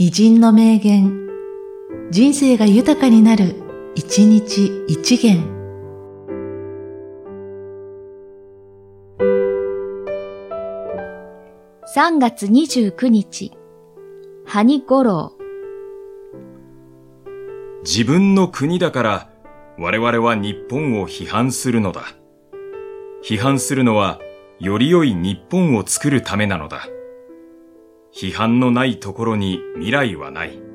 [0.00, 1.28] 偉人の名言、
[2.12, 3.56] 人生が豊かになる、
[3.96, 5.42] 一日一元。
[11.96, 13.58] 3月29日、
[14.46, 15.32] ハニ五郎。
[17.82, 19.30] 自分の国だから
[19.80, 22.02] 我々は日本を批判するのだ。
[23.24, 24.20] 批判するのは
[24.60, 26.86] より良い日本を作るためなのだ。
[28.20, 30.67] 批判のないところに未来はない。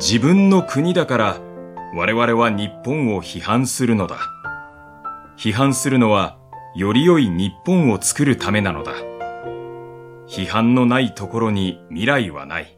[0.00, 1.40] 自分の国だから
[1.92, 4.18] 我々は日本を批判するのだ。
[5.36, 6.38] 批判するのは
[6.76, 8.92] より良い日本を作るためなのだ。
[10.28, 12.77] 批判のないところに未来はない。